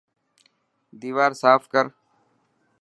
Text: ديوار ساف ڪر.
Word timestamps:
ديوار 1.01 1.31
ساف 1.41 1.61
ڪر. 1.73 1.85